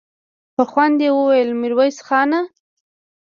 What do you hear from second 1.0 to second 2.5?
يې وويل: ميرويس خانه!